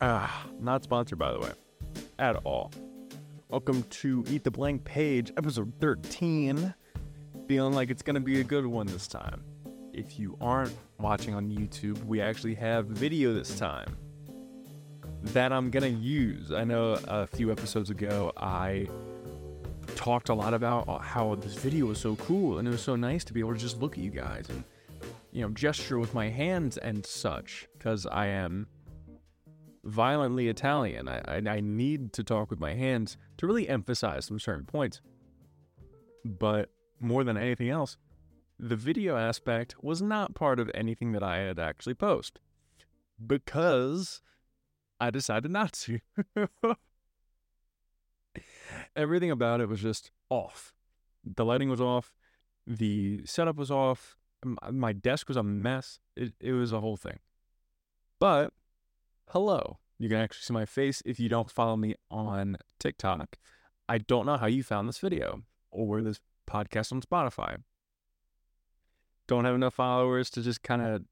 [0.00, 1.50] Ah, not sponsored, by the way,
[2.20, 2.70] at all.
[3.48, 6.72] Welcome to Eat the Blank Page, episode 13.
[7.48, 9.42] Feeling like it's going to be a good one this time.
[9.92, 13.96] If you aren't watching on YouTube, we actually have video this time
[15.24, 16.52] that I'm going to use.
[16.52, 18.86] I know a few episodes ago I
[19.96, 23.24] talked a lot about how this video was so cool and it was so nice
[23.24, 24.62] to be able to just look at you guys and
[25.32, 28.68] you know gesture with my hands and such because I am
[29.84, 31.08] violently Italian.
[31.08, 35.00] I, I, I need to talk with my hands to really emphasize some certain points.
[36.24, 36.70] But
[37.00, 37.96] more than anything else,
[38.58, 42.40] the video aspect was not part of anything that I had actually posted
[43.24, 44.20] because
[45.00, 46.00] I decided not to.
[48.96, 50.74] Everything about it was just off.
[51.24, 52.14] The lighting was off,
[52.66, 54.16] the setup was off,
[54.70, 56.00] my desk was a mess.
[56.16, 57.18] It, it was a whole thing.
[58.18, 58.52] But
[59.30, 59.78] hello.
[59.98, 63.36] You can actually see my face if you don't follow me on TikTok.
[63.88, 67.58] I don't know how you found this video or this podcast on Spotify.
[69.26, 71.02] Don't have enough followers to just kind of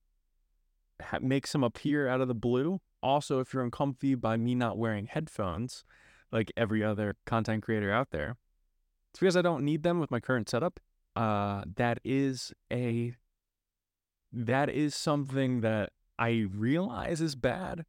[1.03, 2.81] ha- make some appear out of the blue.
[3.03, 5.85] Also, if you're uncomfy by me not wearing headphones,
[6.33, 8.37] like every other content creator out there,
[9.11, 10.81] it's because I don't need them with my current setup.
[11.15, 13.15] Uh, that is a
[14.33, 17.85] that is something that I realize is bad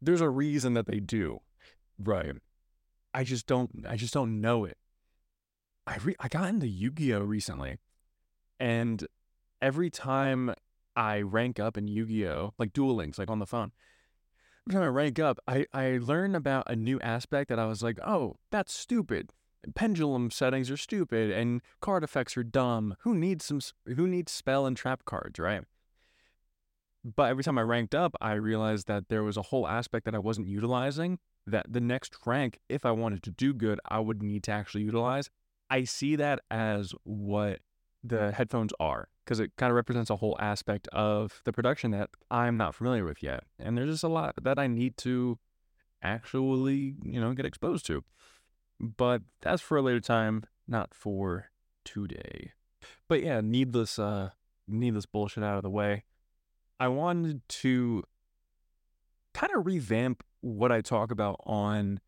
[0.00, 1.40] there's a reason that they do.
[1.98, 2.34] Right.
[3.12, 4.78] I just don't I just don't know it.
[5.86, 7.78] I re- I got into Yu-Gi-Oh recently.
[8.58, 9.06] And
[9.60, 10.54] every time
[10.94, 13.72] I rank up in Yu-Gi-Oh, like Duel Links, like on the phone,
[14.66, 17.82] every time I rank up, I, I learn about a new aspect that I was
[17.82, 19.32] like, oh, that's stupid.
[19.74, 22.96] Pendulum settings are stupid and card effects are dumb.
[23.00, 25.64] Who needs some who needs spell and trap cards, right?
[27.04, 30.14] But every time I ranked up, I realized that there was a whole aspect that
[30.14, 34.22] I wasn't utilizing that the next rank, if I wanted to do good, I would
[34.22, 35.30] need to actually utilize.
[35.70, 37.60] I see that as what
[38.02, 42.10] the headphones are because it kind of represents a whole aspect of the production that
[42.30, 43.44] I'm not familiar with yet.
[43.58, 45.38] And there's just a lot that I need to
[46.02, 48.02] actually, you know, get exposed to.
[48.80, 51.50] But that's for a later time, not for
[51.84, 52.52] today.
[53.08, 54.30] But yeah, needless uh
[54.66, 56.04] needless bullshit out of the way.
[56.80, 58.02] I wanted to
[59.34, 62.00] kind of revamp what I talk about on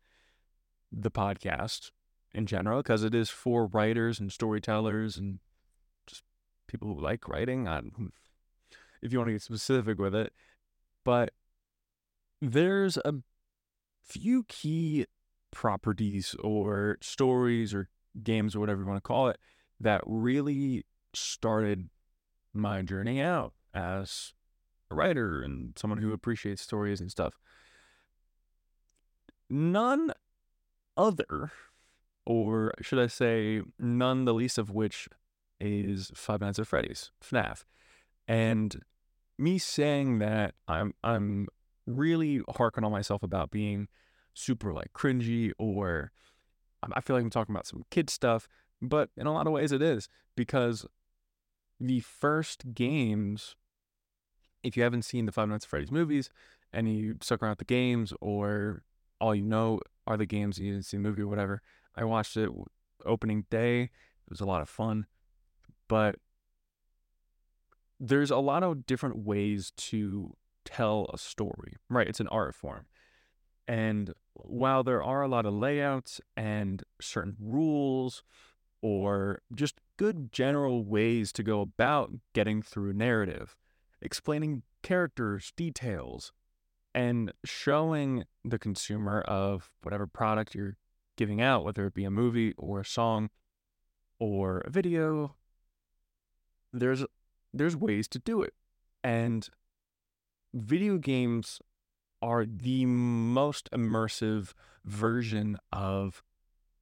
[0.91, 1.91] the podcast
[2.33, 5.37] in general because it is for writers and storytellers and
[6.07, 6.23] just
[6.67, 7.67] people who like writing.
[9.03, 10.31] If you want to get specific with it,
[11.03, 11.31] but
[12.41, 13.15] there's a
[14.01, 15.07] few key
[15.51, 17.89] properties or stories or
[18.23, 19.37] games or whatever you want to call it
[19.81, 21.89] that really started
[22.53, 24.33] my journey out as
[24.93, 27.39] writer and someone who appreciates stories and stuff.
[29.49, 30.11] None
[30.97, 31.51] other,
[32.25, 35.07] or should I say, none the least of which
[35.59, 37.63] is Five Nights at Freddy's, FNAF.
[38.27, 38.81] And
[39.37, 41.47] me saying that I'm I'm
[41.85, 43.87] really harking on myself about being
[44.33, 46.11] super like cringy or
[46.95, 48.47] I feel like I'm talking about some kid stuff,
[48.81, 50.85] but in a lot of ways it is because
[51.79, 53.55] the first games
[54.63, 56.29] if you haven't seen the Five Nights at Freddy's movies
[56.71, 58.83] and you stuck around the games or
[59.19, 61.61] all you know are the games you didn't see the movie or whatever,
[61.95, 62.49] I watched it
[63.05, 63.83] opening day.
[63.83, 65.05] It was a lot of fun,
[65.87, 66.15] but
[67.99, 70.35] there's a lot of different ways to
[70.65, 72.07] tell a story, right?
[72.07, 72.85] It's an art form.
[73.67, 78.23] And while there are a lot of layouts and certain rules
[78.81, 83.55] or just good general ways to go about getting through narrative,
[84.03, 86.31] explaining characters, details,
[86.93, 90.77] and showing the consumer of whatever product you're
[91.17, 93.29] giving out, whether it be a movie or a song
[94.19, 95.35] or a video,
[96.71, 97.03] there's
[97.53, 98.53] there's ways to do it.
[99.03, 99.47] And
[100.53, 101.59] video games
[102.21, 104.53] are the most immersive
[104.85, 106.23] version of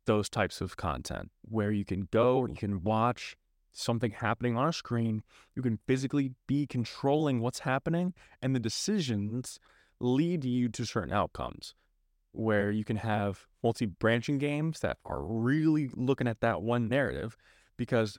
[0.06, 3.36] those types of content where you can go, you can watch,
[3.72, 5.24] something happening on a screen.
[5.56, 9.60] You can physically be controlling what's happening, and the decisions
[10.00, 11.76] lead you to certain outcomes
[12.32, 17.38] where you can have multi branching games that are really looking at that one narrative
[17.78, 18.18] because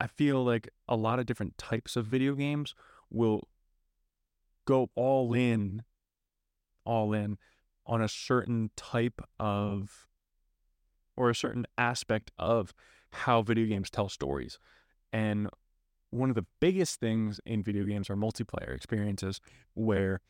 [0.00, 2.74] I feel like a lot of different types of video games
[3.10, 3.48] will
[4.66, 5.82] go all in,
[6.84, 7.38] all in
[7.86, 10.06] on a certain type of
[11.16, 12.74] or a certain aspect of
[13.14, 14.58] how video games tell stories.
[15.12, 15.48] And
[16.10, 19.40] one of the biggest things in video games are multiplayer experiences
[19.74, 20.20] where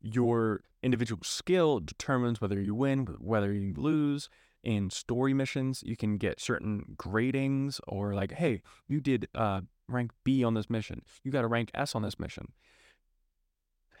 [0.00, 4.28] your individual skill determines whether you win, whether you lose.
[4.62, 10.12] In story missions, you can get certain gradings, or like, hey, you did uh, rank
[10.24, 12.52] B on this mission, you got a rank S on this mission.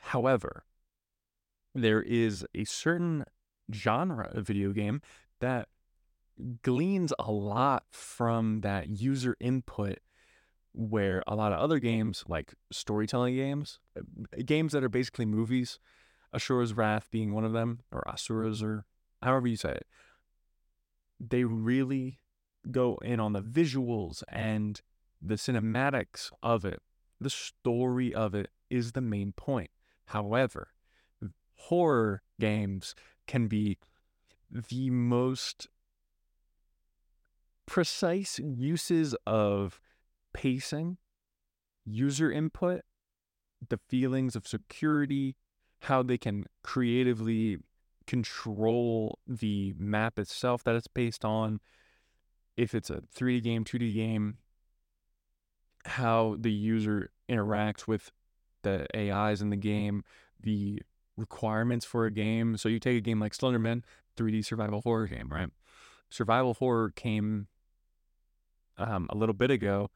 [0.00, 0.64] However,
[1.74, 3.24] there is a certain
[3.72, 5.02] genre of video game
[5.40, 5.68] that
[6.62, 9.98] gleans a lot from that user input
[10.72, 14.02] where a lot of other games like storytelling games uh,
[14.44, 15.78] games that are basically movies
[16.34, 18.84] Asura's Wrath being one of them or Asura's or
[19.22, 19.86] however you say it
[21.20, 22.18] they really
[22.70, 24.80] go in on the visuals and
[25.20, 26.80] the cinematics of it.
[27.20, 29.70] The story of it is the main point.
[30.06, 30.68] However
[31.56, 32.94] horror games
[33.26, 33.78] can be
[34.50, 35.68] the most
[37.66, 39.80] precise uses of
[40.32, 40.98] pacing,
[41.84, 42.82] user input,
[43.68, 45.36] the feelings of security,
[45.82, 47.58] how they can creatively
[48.06, 51.60] control the map itself that it's based on,
[52.56, 54.38] if it's a 3D game, 2D game,
[55.86, 58.12] how the user interacts with
[58.62, 60.04] the AIs in the game,
[60.40, 60.80] the
[61.16, 62.56] requirements for a game.
[62.56, 63.82] So you take a game like Slenderman,
[64.16, 65.48] 3D survival horror game, right?
[66.10, 67.48] Survival horror came
[68.78, 69.90] um, a little bit ago,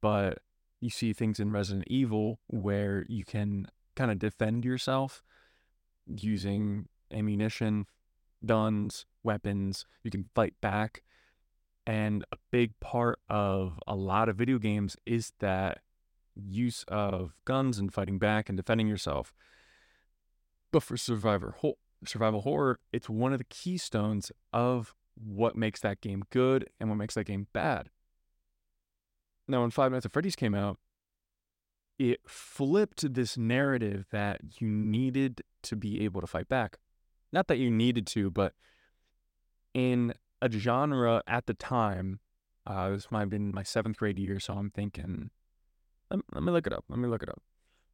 [0.00, 0.38] but
[0.80, 3.66] you see things in Resident Evil where you can
[3.96, 5.22] kind of defend yourself
[6.06, 7.86] using ammunition,
[8.44, 9.86] guns, weapons.
[10.02, 11.02] You can fight back.
[11.86, 15.80] And a big part of a lot of video games is that
[16.36, 19.32] use of guns and fighting back and defending yourself.
[20.70, 26.00] But for survivor ho- survival horror, it's one of the keystones of what makes that
[26.00, 27.88] game good and what makes that game bad.
[29.48, 30.78] Now, when Five Nights at Freddy's came out,
[31.98, 36.78] it flipped this narrative that you needed to be able to fight back.
[37.32, 38.54] Not that you needed to, but
[39.74, 42.20] in a genre at the time,
[42.66, 45.30] uh, this might have been my seventh grade year, so I'm thinking,
[46.10, 46.84] let, let me look it up.
[46.88, 47.42] Let me look it up.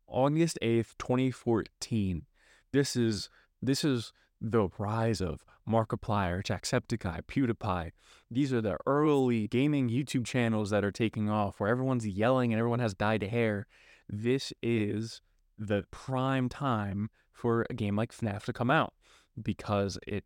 [0.06, 2.26] August 8th, 2014.
[2.72, 3.30] This is
[3.62, 7.92] this is the rise of Markiplier, Jacksepticeye, PewDiePie.
[8.31, 12.58] These are the early gaming YouTube channels that are taking off where everyone's yelling and
[12.58, 13.66] everyone has dyed hair.
[14.08, 15.22] This is
[15.58, 18.92] the prime time for a game like FNAF to come out
[19.40, 20.25] because it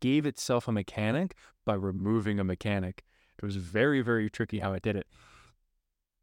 [0.00, 1.34] gave itself a mechanic
[1.64, 3.04] by removing a mechanic.
[3.40, 5.06] It was very, very tricky how it did it.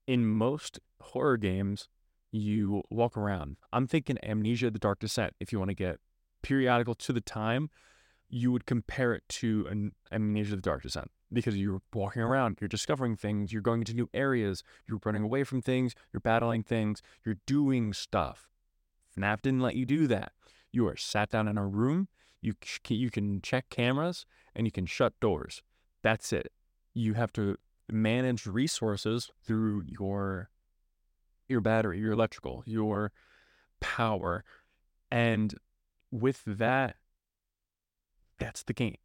[0.07, 1.87] In most horror games,
[2.31, 3.57] you walk around.
[3.71, 5.99] I'm thinking Amnesia the Dark Descent if you want to get
[6.41, 7.69] periodical to the time,
[8.29, 12.57] you would compare it to an Amnesia of the Dark Descent because you're walking around,
[12.59, 16.63] you're discovering things, you're going into new areas, you're running away from things, you're battling
[16.63, 18.49] things, you're doing stuff.
[19.17, 20.31] FNAF didn't let you do that.
[20.71, 22.07] You are sat down in a room,
[22.41, 22.53] you
[22.87, 24.25] you can check cameras
[24.55, 25.61] and you can shut doors.
[26.01, 26.51] That's it.
[26.93, 27.57] You have to
[27.91, 30.49] manage resources through your
[31.47, 33.11] your battery, your electrical, your
[33.79, 34.43] power.
[35.11, 35.55] And
[36.11, 36.95] with that,
[38.37, 38.97] that's the game.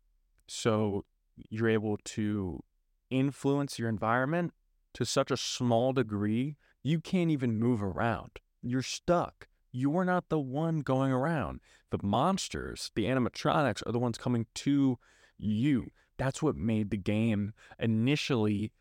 [0.47, 1.05] So
[1.37, 2.63] you're able to
[3.11, 4.53] influence your environment
[4.95, 8.31] to such a small degree, you can't even move around.
[8.63, 9.49] You're stuck.
[9.73, 11.61] You're not the one going around.
[11.91, 14.99] The monsters, the animatronics, are the ones coming to
[15.37, 15.91] you.
[16.17, 18.73] That's what made the game initially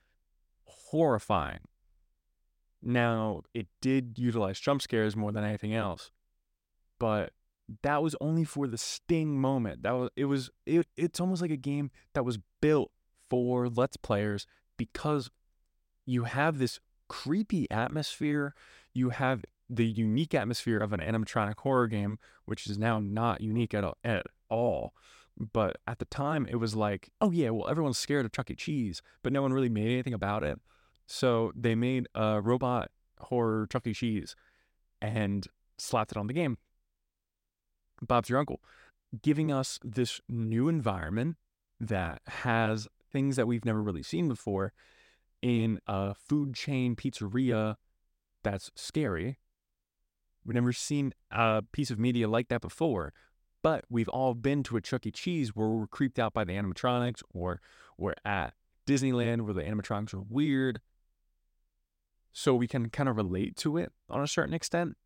[0.66, 1.62] horrifying.
[2.82, 6.12] Now, it did utilize jump scares more than anything else,
[7.00, 7.32] but
[7.82, 9.84] that was only for the sting moment.
[9.84, 12.92] That was it was it, it's almost like a game that was built
[13.30, 14.46] for let's players
[14.78, 15.30] because
[16.06, 18.54] you have this creepy atmosphere,
[18.94, 23.74] you have the unique atmosphere of an animatronic horror game, which is now not unique
[23.74, 24.94] at all, at all.
[25.38, 28.56] But at the time, it was like, oh yeah, well everyone's scared of Chuck E.
[28.56, 30.60] Cheese, but no one really made anything about it.
[31.08, 33.94] So they made a robot horror Chuck E.
[33.94, 34.36] Cheese
[35.02, 36.58] and slapped it on the game.
[38.08, 38.62] Bob's your uncle,
[39.22, 41.38] giving us this new environment
[41.80, 44.74] that has things that we've never really seen before
[45.42, 47.76] in a food chain pizzeria
[48.44, 49.38] that's scary.
[50.46, 53.14] We've never seen a piece of media like that before,
[53.62, 55.12] but we've all been to a Chuck E.
[55.12, 57.62] Cheese where we're creeped out by the animatronics, or
[57.98, 58.54] we're at
[58.86, 60.82] Disneyland where the animatronics are weird.
[62.34, 64.98] So we can kind of relate to it on a certain extent.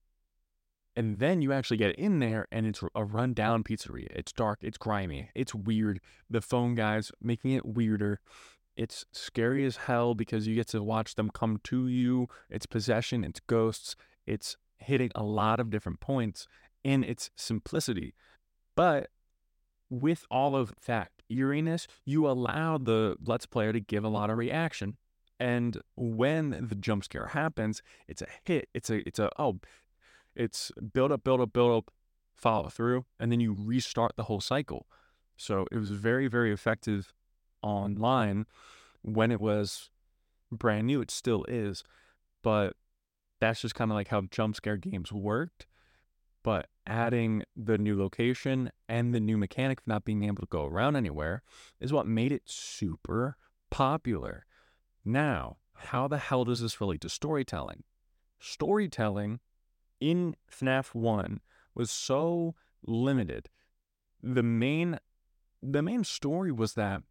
[0.97, 4.07] And then you actually get in there and it's a rundown pizzeria.
[4.09, 5.99] It's dark, it's grimy, it's weird.
[6.27, 8.19] The phone guys making it weirder.
[8.75, 12.27] It's scary as hell because you get to watch them come to you.
[12.49, 16.47] It's possession, it's ghosts, it's hitting a lot of different points.
[16.83, 18.15] in its simplicity.
[18.75, 19.09] But
[19.89, 24.37] with all of that eeriness, you allow the Let's Player to give a lot of
[24.37, 24.97] reaction.
[25.39, 28.69] And when the jump scare happens, it's a hit.
[28.73, 29.59] It's a it's a oh,
[30.37, 31.93] it's build up, build up, build up,
[32.35, 34.85] follow through, and then you restart the whole cycle.
[35.35, 37.13] So it was very, very effective
[37.61, 38.45] online
[39.01, 39.89] when it was
[40.51, 41.01] brand new.
[41.01, 41.83] It still is,
[42.43, 42.73] but
[43.39, 45.65] that's just kind of like how jump scare games worked.
[46.43, 50.65] But adding the new location and the new mechanic of not being able to go
[50.65, 51.41] around anywhere
[51.79, 53.35] is what made it super
[53.69, 54.45] popular.
[55.03, 57.83] Now, how the hell does this relate to storytelling?
[58.39, 59.39] Storytelling
[59.99, 61.39] in FNAF 1
[61.75, 63.49] was so limited.
[64.21, 64.99] The main
[65.61, 67.01] the main story was that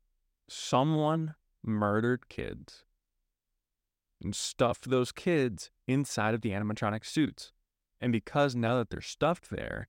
[0.48, 2.84] someone murdered kids
[4.22, 7.52] and stuffed those kids inside of the animatronic suits.
[8.00, 9.88] And because now that they're stuffed there,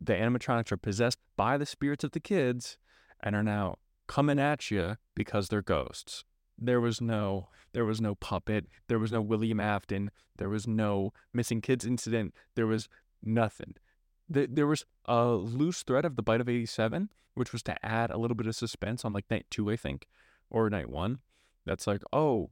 [0.00, 2.76] the animatronics are possessed by the spirits of the kids
[3.20, 6.24] and are now coming at you because they're ghosts.
[6.58, 11.12] There was no there was no puppet, there was no William Afton, there was no
[11.32, 12.88] missing kids incident, there was
[13.22, 13.74] nothing.
[14.28, 18.16] There was a loose thread of the bite of 87, which was to add a
[18.16, 20.06] little bit of suspense on like night two, I think,
[20.48, 21.18] or night one.
[21.66, 22.50] That's like, oh,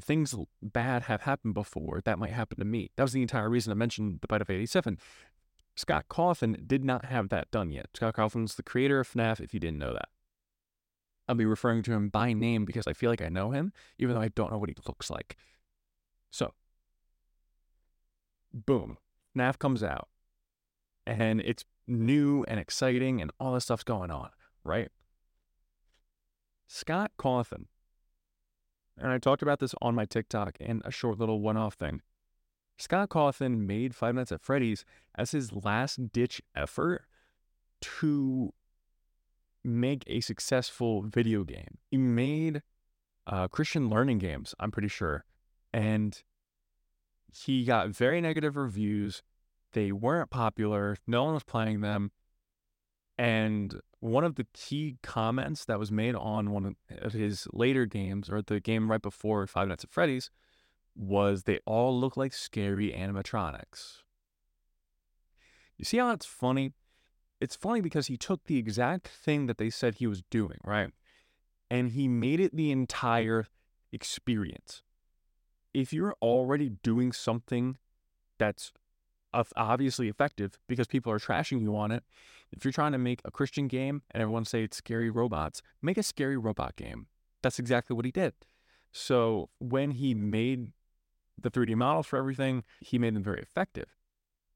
[0.00, 2.00] things bad have happened before.
[2.04, 2.90] That might happen to me.
[2.96, 4.98] That was the entire reason I mentioned the bite of 87.
[5.76, 7.86] Scott Cawthon did not have that done yet.
[7.94, 10.08] Scott Cawthon's the creator of FNAF, if you didn't know that.
[11.28, 14.14] I'll be referring to him by name because I feel like I know him, even
[14.14, 15.36] though I don't know what he looks like.
[16.30, 16.52] So,
[18.52, 18.98] boom,
[19.36, 20.08] FNAF comes out,
[21.06, 24.30] and it's new and exciting, and all this stuff's going on,
[24.64, 24.90] right?
[26.66, 27.66] Scott Cawthon
[28.96, 32.00] and I talked about this on my TikTok in a short little one off thing.
[32.78, 37.04] Scott Cawthon made Five Nights at Freddy's as his last ditch effort
[37.80, 38.52] to
[39.64, 41.78] make a successful video game.
[41.90, 42.62] He made
[43.26, 45.24] uh, Christian learning games, I'm pretty sure.
[45.72, 46.22] And
[47.32, 49.22] he got very negative reviews.
[49.72, 52.12] They weren't popular, no one was playing them.
[53.16, 58.28] And one of the key comments that was made on one of his later games,
[58.28, 60.30] or the game right before Five Nights at Freddy's,
[60.94, 64.02] was they all look like scary animatronics.
[65.76, 66.72] You see how that's funny?
[67.44, 70.88] It's funny because he took the exact thing that they said he was doing, right?
[71.70, 73.48] And he made it the entire
[73.92, 74.82] experience.
[75.74, 77.76] If you're already doing something
[78.38, 78.72] that's
[79.56, 82.02] obviously effective because people are trashing you on it,
[82.50, 85.98] if you're trying to make a Christian game and everyone say it's scary robots, make
[85.98, 87.08] a scary robot game.
[87.42, 88.32] That's exactly what he did.
[88.90, 90.72] So when he made
[91.38, 93.88] the 3D models for everything, he made them very effective.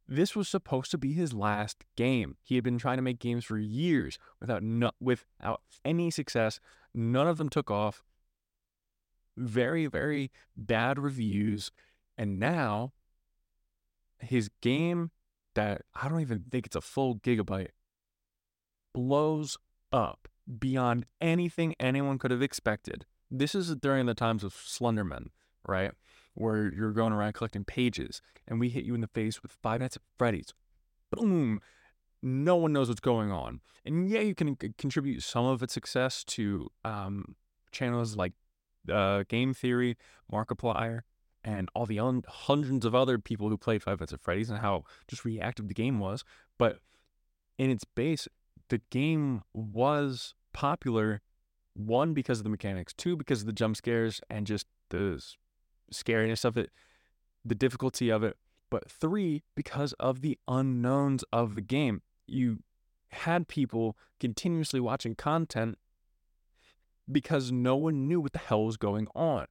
[0.08, 2.36] This was supposed to be his last game.
[2.42, 6.60] He had been trying to make games for years without no, without any success.
[6.94, 8.02] None of them took off.
[9.36, 11.70] Very very bad reviews,
[12.16, 12.92] and now
[14.18, 15.10] his game
[15.54, 17.68] that I don't even think it's a full gigabyte
[18.94, 19.56] blows
[19.92, 20.26] up
[20.58, 23.04] beyond anything anyone could have expected.
[23.30, 25.26] This is during the times of Slenderman,
[25.66, 25.92] right?
[26.38, 29.80] Where you're going around collecting pages and we hit you in the face with Five
[29.80, 30.54] Nights at Freddy's.
[31.10, 31.60] Boom.
[32.22, 33.60] No one knows what's going on.
[33.84, 37.34] And yeah, you can contribute some of its success to um,
[37.72, 38.34] channels like
[38.88, 39.96] uh, Game Theory,
[40.32, 41.00] Markiplier,
[41.42, 44.60] and all the un- hundreds of other people who played Five Nights at Freddy's and
[44.60, 46.22] how just reactive the game was.
[46.56, 46.78] But
[47.58, 48.28] in its base,
[48.68, 51.20] the game was popular
[51.74, 55.22] one because of the mechanics, two because of the jump scares and just the
[55.92, 56.70] scariness of it,
[57.44, 58.36] the difficulty of it,
[58.70, 62.02] but three because of the unknowns of the game.
[62.26, 62.58] You
[63.10, 65.78] had people continuously watching content
[67.10, 69.46] because no one knew what the hell was going on.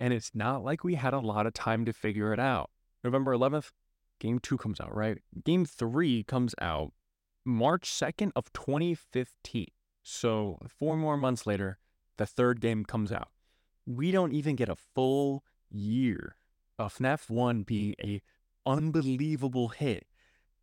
[0.00, 2.70] And it's not like we had a lot of time to figure it out.
[3.04, 3.70] November 11th,
[4.18, 5.18] game two comes out, right?
[5.44, 6.92] Game three comes out
[7.44, 9.66] March 2nd of 2015.
[10.02, 11.78] So four more months later,
[12.16, 13.28] the third game comes out.
[13.86, 16.36] We don't even get a full year
[16.78, 18.22] of FNAF 1 being a
[18.66, 20.06] unbelievable hit.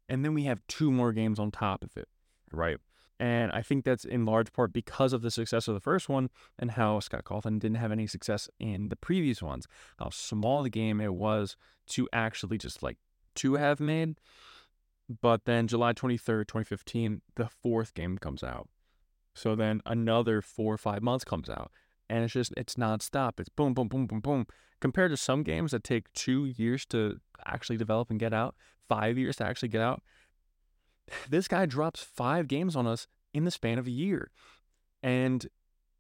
[0.08, 2.08] And then we have two more games on top of it,
[2.52, 2.78] right?
[3.20, 6.30] And I think that's in large part because of the success of the first one
[6.58, 9.68] and how Scott Cawthon didn't have any success in the previous ones.
[9.98, 11.58] How small the game it was
[11.90, 12.98] to actually just like
[13.36, 14.16] to have made.
[15.22, 18.70] But then July 23rd, 2015, the fourth game comes out.
[19.34, 21.72] So then another four or five months comes out.
[22.10, 23.40] And it's just, it's nonstop.
[23.40, 24.48] It's boom, boom, boom, boom, boom.
[24.80, 28.56] Compared to some games that take two years to actually develop and get out,
[28.88, 30.02] five years to actually get out,
[31.30, 34.32] This guy drops five games on us in the span of a year.
[35.02, 35.48] And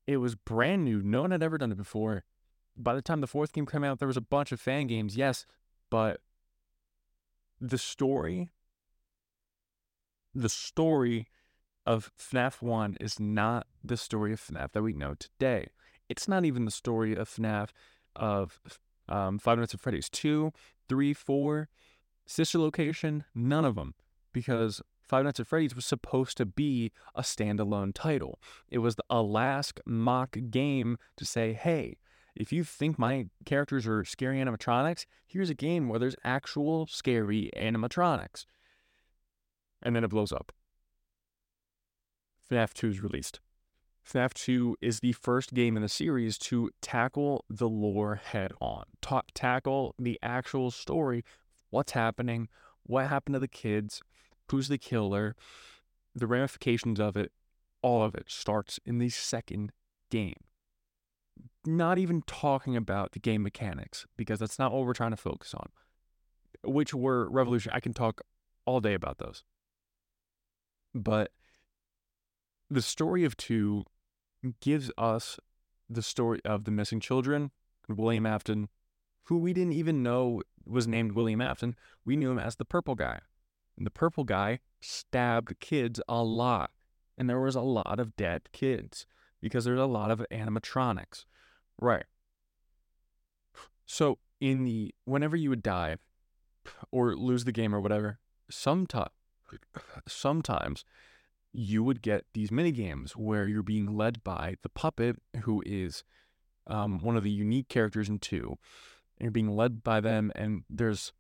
[0.08, 1.01] it was brand new.
[1.01, 2.24] No one had ever done it before.
[2.75, 5.18] By the time the fourth game came out, there was a bunch of fan games,
[5.18, 5.46] yes,
[5.89, 6.22] but
[7.60, 8.51] the story,
[10.34, 11.28] the story
[11.86, 15.70] of FNAF 1 is not the story of FNAF that we know today.
[16.10, 17.70] It's not even the story of FNAF
[18.16, 18.60] of
[19.08, 20.51] um, Five Nights at Freddy's 2,
[20.88, 21.70] 3, 4,
[22.25, 23.94] Sister Location, none of them.
[24.34, 28.39] Because Five Nights at Freddy's was supposed to be a standalone title.
[28.70, 31.98] It was a last mock game to say, hey,
[32.36, 37.50] if you think my characters are scary animatronics, here's a game where there's actual scary
[37.58, 38.46] animatronics.
[39.82, 40.51] And then it blows up.
[42.50, 43.39] FNAF 2 is released.
[44.08, 48.84] FNAF 2 is the first game in the series to tackle the lore head on,
[49.01, 51.24] Ta- tackle the actual story
[51.70, 52.48] what's happening,
[52.84, 54.01] what happened to the kids,
[54.50, 55.36] who's the killer,
[56.15, 57.32] the ramifications of it,
[57.82, 59.72] all of it starts in the second
[60.10, 60.36] game.
[61.65, 65.53] Not even talking about the game mechanics, because that's not what we're trying to focus
[65.53, 65.68] on,
[66.63, 67.72] which were revolution.
[67.75, 68.22] I can talk
[68.65, 69.44] all day about those.
[70.96, 71.32] But
[72.70, 73.84] the story of two
[74.62, 75.40] gives us
[75.90, 77.52] the story of the missing children,
[77.88, 78.70] William Afton,
[79.24, 81.76] who we didn't even know was named William Afton.
[82.06, 83.20] We knew him as the purple guy.
[83.78, 86.72] And the purple guy stabbed kids a lot.
[87.18, 89.06] And there was a lot of dead kids
[89.42, 91.26] because there's a lot of animatronics.
[91.80, 92.06] Right.
[93.86, 95.98] So in the whenever you would die
[96.92, 99.10] or lose the game or whatever, sometimes
[100.08, 100.86] sometimes
[101.51, 106.03] you would get these mini games where you're being led by the puppet, who is
[106.68, 108.58] um, one of the unique characters in two.
[109.18, 111.12] And you're being led by them, and there's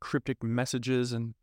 [0.00, 1.34] cryptic messages and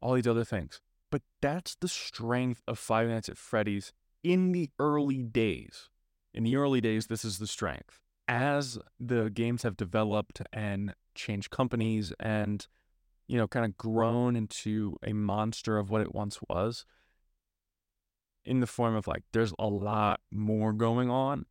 [0.00, 0.80] all these other things.
[1.10, 5.88] But that's the strength of Five Nights at Freddy's in the early days.
[6.34, 8.00] In the early days, this is the strength.
[8.28, 12.66] As the games have developed and changed companies and,
[13.26, 16.84] you know, kind of grown into a monster of what it once was,
[18.46, 21.46] in the form of like, there's a lot more going on.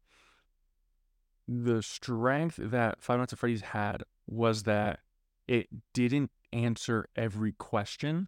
[1.48, 5.00] The strength that Five Nights at Freddy's had was that
[5.48, 8.28] it didn't answer every question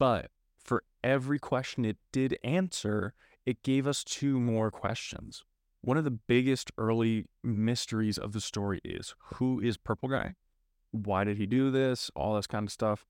[0.00, 3.12] but for every question it did answer,
[3.44, 5.44] it gave us two more questions.
[5.82, 10.34] One of the biggest early mysteries of the story is who is Purple Guy?
[10.90, 12.10] Why did he do this?
[12.16, 13.06] All this kind of stuff.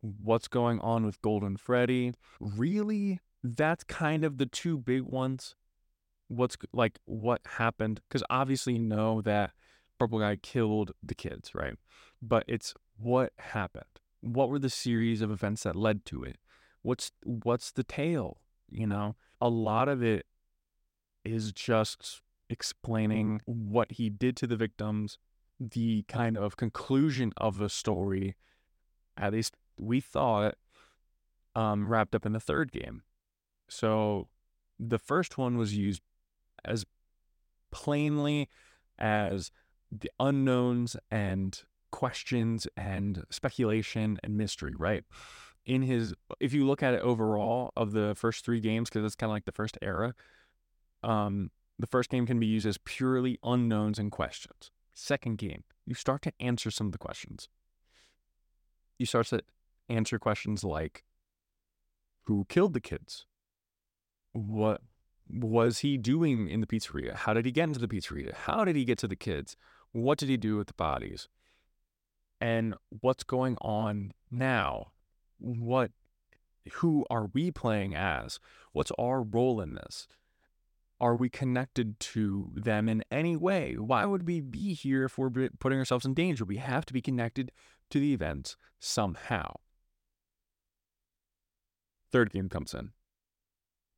[0.00, 2.14] What's going on with Golden Freddy?
[2.38, 5.54] Really, that's kind of the two big ones.
[6.28, 8.00] What's like what happened?
[8.08, 9.52] Because obviously, you know that
[9.98, 11.74] Purple Guy killed the kids, right?
[12.20, 16.36] But it's what happened what were the series of events that led to it?
[16.82, 18.38] What's what's the tale?
[18.70, 20.26] You know, a lot of it
[21.24, 25.18] is just explaining what he did to the victims,
[25.60, 28.36] the kind of conclusion of the story,
[29.16, 30.54] at least we thought,
[31.54, 33.02] um, wrapped up in the third game.
[33.68, 34.28] So
[34.78, 36.02] the first one was used
[36.64, 36.84] as
[37.70, 38.48] plainly
[38.98, 39.50] as
[39.90, 45.04] the unknowns and questions and speculation and mystery, right?
[45.64, 49.14] In his, if you look at it overall of the first three games, because it's
[49.14, 50.14] kind of like the first era,
[51.02, 54.70] um, the first game can be used as purely unknowns and questions.
[54.94, 57.48] Second game, you start to answer some of the questions.
[58.98, 59.42] You start to
[59.88, 61.04] answer questions like,
[62.24, 63.26] who killed the kids?
[64.32, 64.82] What
[65.28, 67.14] was he doing in the pizzeria?
[67.14, 68.34] How did he get into the pizzeria?
[68.34, 69.56] How did he get to the kids?
[69.92, 71.28] What did he do with the bodies?
[72.40, 74.88] and what's going on now.
[75.38, 75.92] What,
[76.74, 78.38] who are we playing as?
[78.72, 80.08] What's our role in this?
[81.00, 83.74] Are we connected to them in any way?
[83.78, 86.44] Why would we be here if we're putting ourselves in danger?
[86.44, 87.52] We have to be connected
[87.90, 89.54] to the events somehow.
[92.10, 92.90] Third game comes in.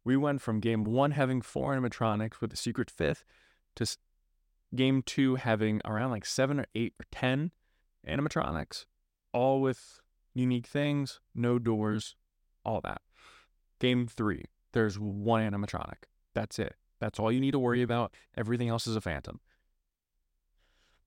[0.05, 3.25] We went from game one having four animatronics with a secret fifth
[3.77, 3.87] to
[4.75, 7.53] game two having around like seven or eight or ten
[8.07, 8.87] animatronics,
[9.33, 10.01] all with
[10.35, 12.17] unique things, no doors,
[12.65, 13.03] all that.
[13.79, 16.05] Game three, there's one animatronic.
[16.35, 16.75] That's it.
[17.01, 18.15] That's all you need to worry about.
[18.37, 19.41] Everything else is a phantom.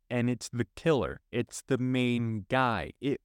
[0.09, 1.21] And it's the killer.
[1.31, 2.93] It's the main guy.
[3.01, 3.21] It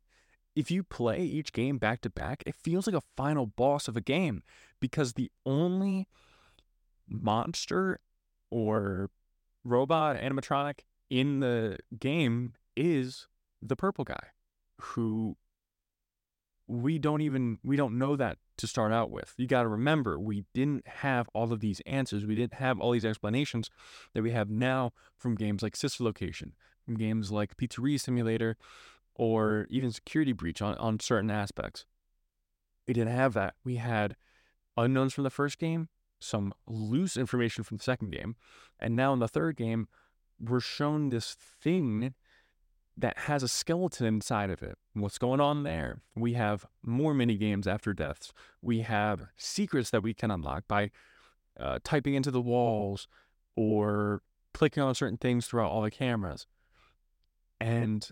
[0.55, 3.97] if you play each game back to back, it feels like a final boss of
[3.97, 4.43] a game
[4.81, 6.09] because the only
[7.09, 8.01] monster
[8.51, 9.11] or
[9.65, 13.27] robot animatronic in the game is
[13.61, 14.29] the purple guy
[14.81, 15.37] who
[16.67, 19.35] we don't even we don't know that to start out with.
[19.37, 22.27] You got to remember we didn't have all of these answers.
[22.27, 23.71] We didn't have all these explanations
[24.15, 28.57] that we have now from games like Sister Location, from games like Pizzeria Simulator,
[29.15, 31.87] or even Security Breach on, on certain aspects.
[32.87, 33.55] We didn't have that.
[33.65, 34.17] We had
[34.79, 35.89] unknowns from the first game,
[36.21, 38.37] some loose information from the second game,
[38.79, 39.89] and now in the third game,
[40.41, 42.15] we're shown this thing
[42.97, 44.77] that has a skeleton inside of it.
[44.95, 46.01] What's going on there?
[46.17, 48.33] We have more mini games after deaths.
[48.61, 50.91] We have secrets that we can unlock by
[51.59, 53.07] uh, typing into the walls
[53.55, 56.47] or clicking on certain things throughout all the cameras.
[57.61, 58.09] And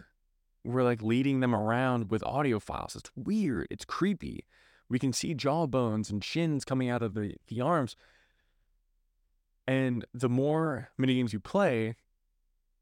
[0.64, 2.94] we're like leading them around with audio files.
[2.94, 3.66] It's weird.
[3.70, 4.46] It's creepy.
[4.88, 7.96] We can see jawbones and shins coming out of the, the arms.
[9.66, 11.96] And the more mini games you play,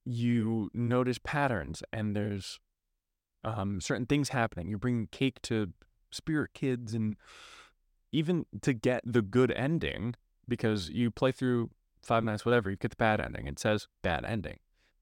[0.05, 2.61] you notice patterns and there's
[3.45, 4.69] um, certain things happening.
[4.69, 5.73] You're bringing cake to
[6.11, 7.17] spirit kids, and
[8.13, 10.15] even to get the good ending,
[10.49, 11.71] because you play through
[12.03, 13.47] Five Nights, whatever, you get the bad ending.
[13.47, 14.59] It says bad ending,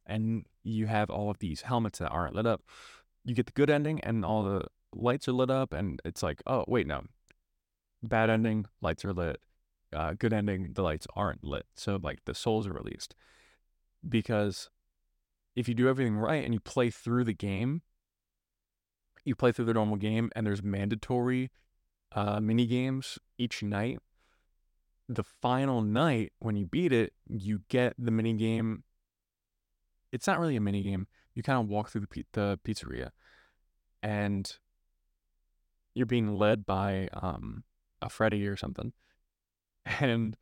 [0.06, 2.62] and you have all of these helmets that aren't lit up.
[3.24, 4.62] You get the good ending, and all the
[4.94, 7.02] lights are lit up, and it's like, oh wait, no,
[8.02, 9.40] bad ending, lights are lit.
[9.92, 11.66] Uh, good ending, the lights aren't lit.
[11.74, 13.14] So like the souls are released
[14.08, 14.70] because
[15.54, 17.82] if you do everything right and you play through the game,
[19.24, 21.50] you play through the normal game and there's mandatory
[22.14, 23.98] uh, mini games each night.
[25.08, 28.84] The final night, when you beat it, you get the mini game.
[30.10, 31.06] It's not really a mini game.
[31.34, 33.10] You kind of walk through the, the pizzeria,
[34.02, 34.50] and
[35.94, 37.64] you're being led by um,
[38.00, 38.92] a Freddy or something.
[40.00, 40.36] And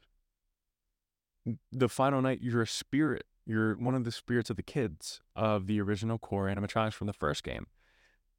[1.72, 5.66] the final night, you're a spirit you're one of the spirits of the kids of
[5.66, 7.66] the original core animatronics from the first game.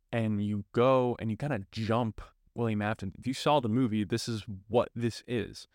[0.10, 2.22] And you go and you kind of jump
[2.56, 3.12] William Afton.
[3.20, 5.68] If you saw the movie, this is what this is.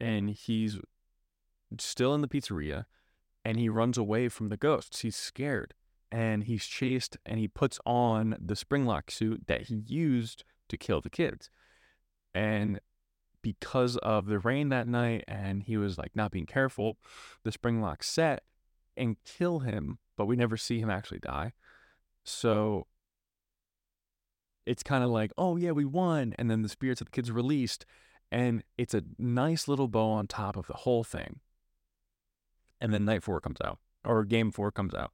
[0.00, 0.78] And he's
[1.78, 2.86] still in the pizzeria
[3.44, 5.00] and he runs away from the ghosts.
[5.00, 5.74] He's scared
[6.10, 11.00] and he's chased and he puts on the springlock suit that he used to kill
[11.00, 11.48] the kids.
[12.34, 12.80] And
[13.42, 16.96] because of the rain that night and he was like not being careful,
[17.44, 18.42] the spring lock set
[18.96, 21.52] and kill him, but we never see him actually die.
[22.24, 22.86] So
[24.64, 27.32] it's kind of like, oh yeah, we won, and then the spirits of the kids
[27.32, 27.84] released,
[28.30, 31.40] and it's a nice little bow on top of the whole thing.
[32.80, 35.12] And then night four comes out, or game four comes out,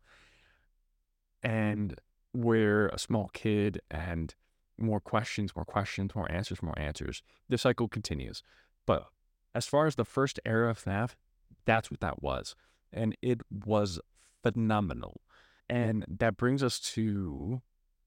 [1.43, 1.99] and
[2.35, 4.35] we're a small kid, and
[4.79, 7.23] more questions, more questions, more answers, more answers.
[7.49, 8.43] The cycle continues.
[8.87, 9.07] But
[9.55, 11.17] as far as the first era of FNAF,
[11.65, 12.55] that's what that was
[12.93, 14.01] and it was
[14.43, 15.21] phenomenal.
[15.69, 17.61] And that brings us to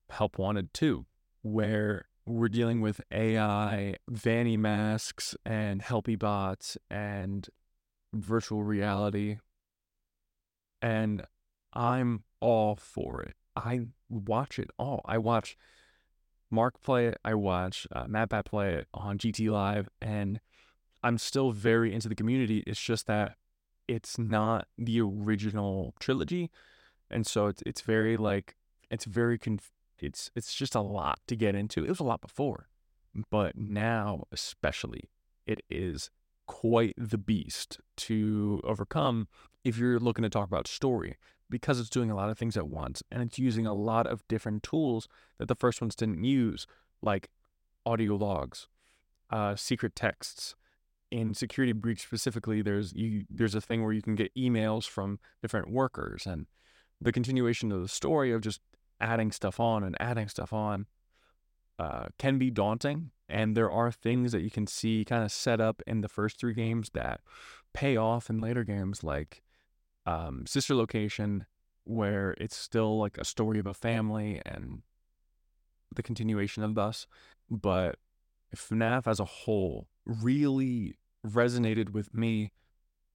[0.10, 1.06] Help Wanted 2,
[1.44, 7.48] where we're dealing with AI, Vanny masks, and Helpy bots, and
[8.14, 9.38] virtual reality.
[10.82, 11.24] And
[11.74, 13.36] I'm all for it.
[13.56, 15.02] I watch it all.
[15.06, 15.56] I watch
[16.52, 17.18] Mark play it.
[17.24, 20.40] I watch uh, MatPat play it on GT Live, and
[21.02, 22.64] I'm still very into the community.
[22.68, 23.36] It's just that
[23.88, 26.52] it's not the original trilogy,
[27.10, 28.56] and so it's it's very like
[28.90, 31.84] it's very conf- it's it's just a lot to get into.
[31.84, 32.68] It was a lot before,
[33.30, 35.10] but now especially
[35.48, 36.12] it is
[36.48, 39.28] quite the beast to overcome
[39.64, 41.16] if you're looking to talk about story
[41.52, 44.28] because it's doing a lot of things at once and it's using a lot of
[44.28, 46.66] different tools that the first ones didn't use,
[47.04, 47.30] like
[47.86, 48.68] audio logs,
[49.30, 50.56] uh, secret texts,
[51.12, 55.20] in security breach specifically, there's you there's a thing where you can get emails from
[55.42, 56.48] different workers, and
[57.02, 58.62] the continuation of the story of just
[59.00, 60.86] adding stuff on and adding stuff on
[61.78, 63.12] uh, can be daunting.
[63.28, 66.40] And there are things that you can see kind of set up in the first
[66.40, 67.22] three games that
[67.74, 69.42] pay off in later games, like
[70.06, 71.46] um, Sister Location,
[71.84, 74.82] where it's still like a story of a family and
[75.96, 77.08] the continuation of thus.
[77.50, 77.98] But
[78.56, 82.52] FNAF as a whole really resonated with me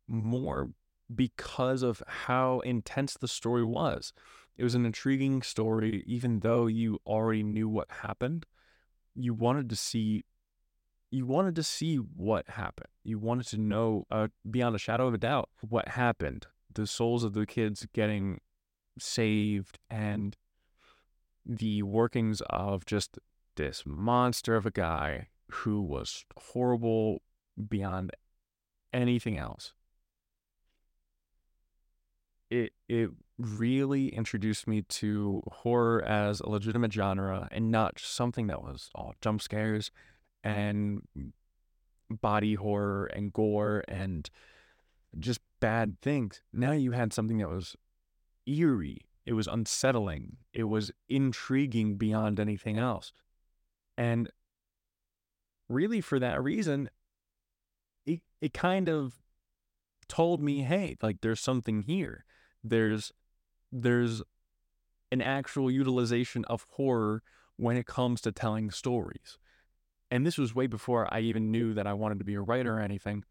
[0.09, 0.70] more
[1.14, 4.12] because of how intense the story was.
[4.57, 8.46] It was an intriguing story, even though you already knew what happened.
[9.14, 10.25] You wanted to see,
[11.11, 12.88] you wanted to see what happened.
[13.05, 16.46] You wanted to know, uh, beyond a shadow of a doubt, what happened.
[16.77, 18.41] The souls of the kids getting
[18.99, 20.37] saved, and
[21.45, 23.19] the workings of just
[23.57, 27.23] this monster of a guy who was horrible
[27.69, 28.12] beyond
[28.93, 29.73] anything else.
[32.51, 38.62] it it really introduced me to horror as a legitimate genre and not something that
[38.62, 39.91] was all jump scares
[40.43, 41.03] and
[42.09, 44.31] body horror and gore and
[45.19, 46.42] just bad things.
[46.53, 47.77] Now you had something that was
[48.47, 53.12] eerie, it was unsettling, it was intriguing beyond anything else.
[53.99, 54.31] And
[55.69, 56.90] really for that reason,
[58.05, 59.14] it it kind of
[60.09, 62.25] told me, hey, like there's something here.
[62.62, 63.12] There's
[63.73, 64.23] there's
[65.12, 67.23] an actual utilization of horror
[67.57, 69.38] when it comes to telling stories.
[70.11, 72.77] And this was way before I even knew that I wanted to be a writer
[72.77, 73.25] or anything,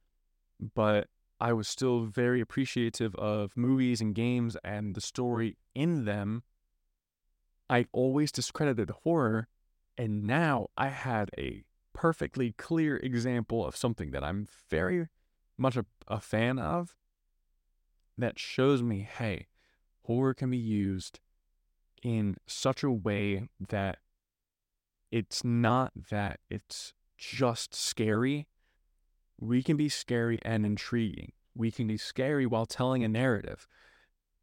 [0.74, 1.08] but
[1.40, 6.44] I was still very appreciative of movies and games and the story in them.
[7.70, 9.48] I always discredited horror,
[9.98, 15.08] and now I had a perfectly clear example of something that I'm very
[15.58, 16.96] much a, a fan of
[18.18, 19.48] that shows me hey,
[20.04, 21.20] horror can be used
[22.04, 23.98] in such a way that
[25.12, 28.48] it's not that it's just scary.
[29.40, 31.34] We can be scary and intriguing.
[31.56, 33.68] We can be scary while telling a narrative.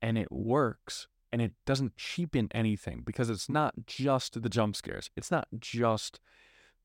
[0.01, 5.11] And it works and it doesn't cheapen anything because it's not just the jump scares.
[5.17, 6.21] It's not just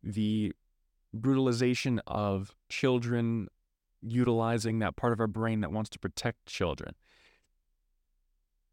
[0.01, 0.53] the
[1.13, 3.47] brutalization of children
[4.01, 6.95] utilizing that part of our brain that wants to protect children.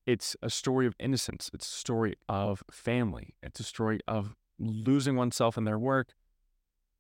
[0.07, 1.51] It's a story of innocence.
[1.53, 3.35] It's a story of family.
[3.43, 6.13] It's a story of losing oneself in their work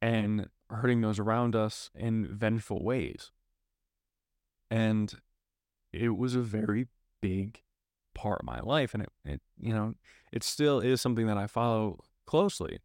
[0.04, 3.30] and hurting those around us in vengeful ways.
[4.70, 5.14] And
[5.94, 6.88] it was a very
[7.22, 7.62] big
[8.14, 8.92] part of my life.
[8.92, 9.94] And it, it, you know,
[10.30, 12.80] it still is something that I follow closely,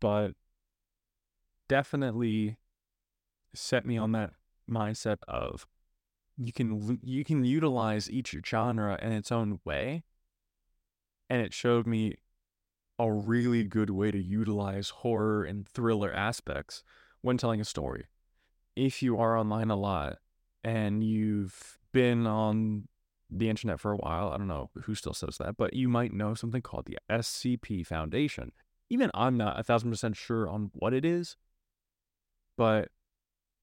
[0.00, 0.32] but
[1.68, 2.56] definitely
[3.54, 4.32] set me on that
[4.68, 5.68] mindset of
[6.36, 10.04] you can you can utilize each genre in its own way
[11.28, 12.16] and it showed me
[13.00, 16.82] a really good way to utilize horror and thriller aspects
[17.22, 18.06] when telling a story
[18.76, 20.18] if you are online a lot
[20.62, 22.86] and you've been on
[23.30, 26.12] the internet for a while i don't know who still says that but you might
[26.12, 28.52] know something called the scp foundation
[28.88, 31.36] even i'm not a thousand percent sure on what it is
[32.56, 32.90] but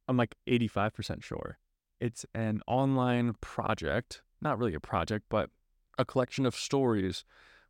[0.08, 1.60] I'm like 85% sure.
[2.00, 5.50] It's an online project, not really a project, but
[5.98, 7.24] a collection of stories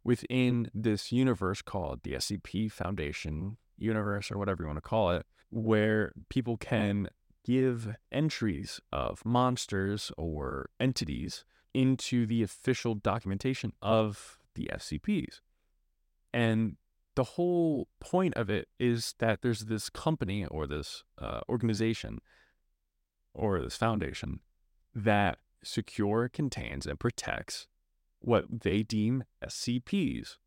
[0.08, 5.26] within this universe called the SCP Foundation universe or whatever you want to call it,
[5.50, 7.10] where people can
[7.44, 11.44] give entries of monsters or entities
[11.74, 15.42] into the official documentation of the SCPs.
[16.34, 16.78] And
[17.16, 22.20] the whole point of it is that there's this company or this uh, organization
[23.34, 24.40] or this foundation
[24.96, 27.68] that secure, contains, and protects
[28.20, 30.38] what they deem SCPs.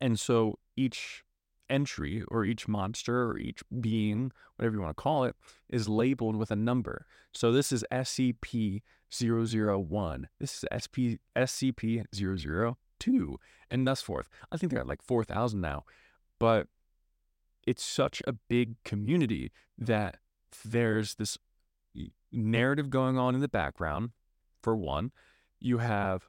[0.00, 1.24] And so each
[1.70, 5.34] entry or each monster or each being, whatever you want to call it,
[5.68, 7.06] is labeled with a number.
[7.32, 10.28] So this is SCP 001.
[10.40, 13.38] This is SP, SCP 002
[13.70, 14.28] and thus forth.
[14.52, 15.84] I think they're at like 4,000 now.
[16.38, 16.68] But
[17.66, 20.18] it's such a big community that
[20.64, 21.38] there's this
[22.30, 24.10] narrative going on in the background,
[24.62, 25.12] for one.
[25.64, 26.28] You have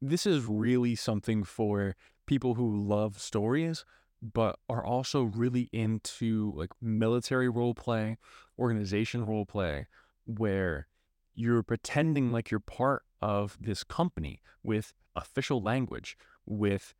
[0.00, 1.94] this is really something for
[2.26, 3.84] people who love stories,
[4.22, 8.16] but are also really into like military role play,
[8.58, 9.86] organization role play,
[10.24, 10.86] where
[11.34, 16.94] you're pretending like you're part of this company with official language, with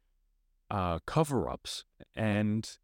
[0.71, 2.77] uh, cover ups, and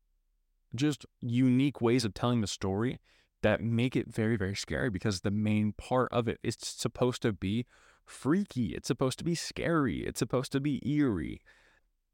[0.74, 2.98] just unique ways of telling the story
[3.42, 7.32] that make it very, very scary because the main part of it is supposed to
[7.34, 7.66] be
[8.04, 8.74] freaky.
[8.74, 10.04] It's supposed to be scary.
[10.04, 11.40] It's supposed to be eerie.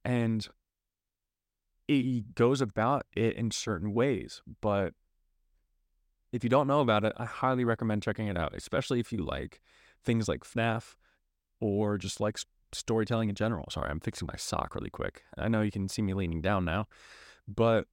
[0.05, 0.47] And
[1.87, 4.43] it goes about it in certain ways.
[4.61, 4.95] But
[6.33, 9.19] if you don't know about it, I highly recommend checking it out, especially if you
[9.19, 9.61] like
[10.05, 10.97] things like FNAF
[11.61, 12.39] or just like
[12.73, 13.67] storytelling in general.
[13.71, 15.23] Sorry, I'm fixing my sock really quick.
[15.37, 16.87] I know you can see me leaning down now,
[17.47, 17.87] but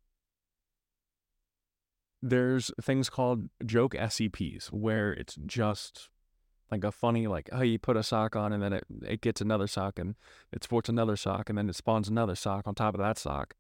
[2.22, 6.10] there's things called joke SCPs where it's just
[6.72, 9.42] like a funny like oh you put a sock on and then it, it gets
[9.42, 10.16] another sock and
[10.52, 13.56] it sports another sock and then it spawns another sock on top of that sock.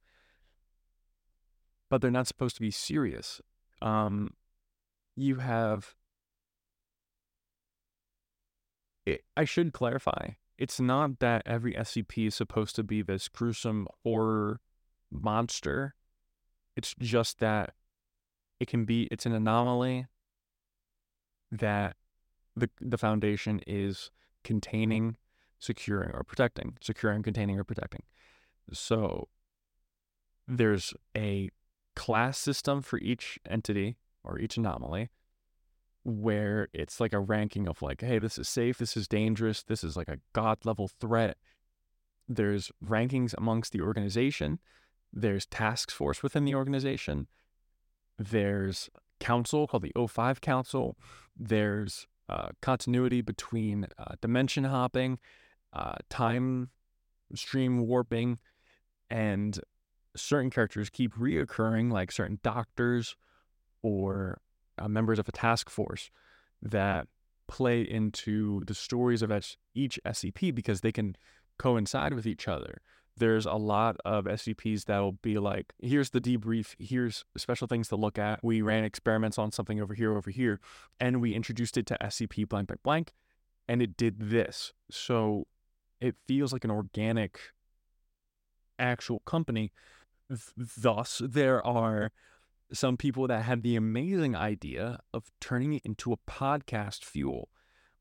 [1.90, 3.42] But they're not supposed to be serious.
[3.82, 4.32] Um
[5.16, 5.96] you have
[9.06, 13.88] it, i should clarify it's not that every scp is supposed to be this gruesome
[14.04, 14.60] horror
[15.12, 15.96] monster.
[16.76, 17.74] It's just that
[18.60, 20.08] it can be it's an anomaly
[21.52, 21.96] that
[22.56, 24.12] the the foundation is
[24.44, 25.18] containing,
[25.60, 28.04] securing, or protecting, securing, containing, or protecting.
[28.72, 29.28] So
[30.48, 31.50] there's a
[31.96, 35.10] class system for each entity or each anomaly
[36.04, 39.84] where it's like a ranking of like, hey, this is safe, this is dangerous, this
[39.84, 41.38] is like a god level threat.
[42.28, 44.60] There's rankings amongst the organization.
[45.12, 47.28] There's task force within the organization.
[48.20, 48.90] There's
[49.20, 50.96] council called the O5 Council.
[51.36, 55.20] There's uh, continuity between uh, dimension hopping,
[55.74, 56.70] uh, time
[57.34, 58.40] stream warping,
[59.10, 59.60] and
[60.16, 63.16] certain characters keep reoccurring, like certain doctors
[63.82, 64.40] or
[64.78, 66.10] uh, members of a task force
[66.62, 67.08] that
[67.48, 69.32] play into the stories of
[69.74, 71.16] each SCP because they can
[71.60, 72.82] coincide with each other.
[73.18, 77.96] There's a lot of SCPs that'll be like, here's the debrief, here's special things to
[77.96, 78.44] look at.
[78.44, 80.60] We ran experiments on something over here, over here,
[81.00, 83.14] and we introduced it to SCP blank blank blank,
[83.68, 84.74] and it did this.
[84.92, 85.48] So
[86.02, 87.40] it feels like an organic
[88.78, 89.72] actual company.
[90.58, 92.12] Thus, there are
[92.74, 97.50] some people that had the amazing idea of turning it into a podcast fuel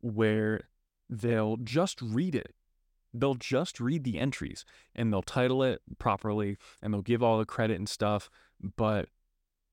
[0.00, 0.68] where
[1.08, 2.54] they'll just read it
[3.14, 7.46] they'll just read the entries and they'll title it properly and they'll give all the
[7.46, 8.28] credit and stuff.
[8.76, 9.08] But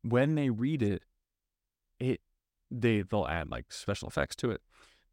[0.04, 1.04] when they read it,
[2.00, 2.22] it
[2.70, 4.62] they they'll add like special effects to it.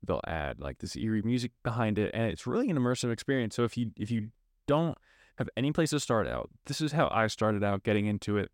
[0.06, 3.56] They'll add like this eerie music behind it, and it's really an immersive experience.
[3.56, 4.28] So if you if you
[4.66, 4.96] don't
[5.38, 8.50] have any place to start out, this is how I started out getting into it.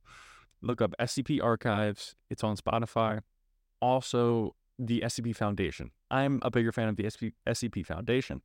[0.63, 2.15] Look up SCP Archives.
[2.31, 3.21] It's on Spotify.
[3.81, 5.91] Also, the SCP Foundation.
[6.11, 8.41] I'm a bigger fan of the SCP, SCP Foundation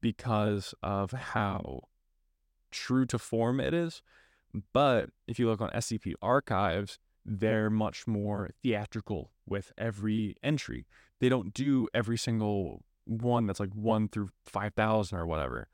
[0.00, 1.82] because of how
[2.70, 4.02] true to form it is.
[4.72, 10.86] But if you look on SCP archives, they're much more theatrical with every entry.
[11.20, 15.68] They don't do every single one that's like one through 5,000 or whatever.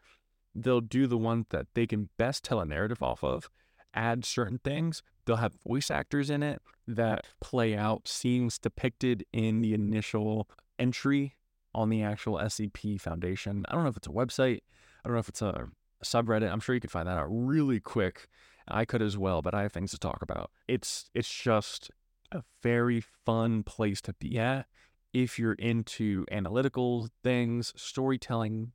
[0.55, 3.49] They'll do the ones that they can best tell a narrative off of,
[3.95, 5.03] add certain things.
[5.25, 11.37] They'll have voice actors in it that play out scenes depicted in the initial entry
[11.75, 13.65] on the actual SCP Foundation.
[13.69, 14.61] I don't know if it's a website.
[15.05, 15.69] I don't know if it's a,
[16.05, 16.51] subreddit.
[16.51, 18.29] I'm sure you could find that out really quick.
[18.69, 20.51] I could as well, but I have things to talk about.
[20.69, 21.91] It's it's just
[22.31, 24.67] a very fun place to be at
[25.13, 28.73] if you're into analytical things, storytelling,